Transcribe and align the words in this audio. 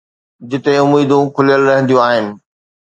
جتي 0.49 0.73
اميدون 0.83 1.25
کليل 1.35 1.61
رهنديون 1.69 2.03
آهن. 2.09 2.25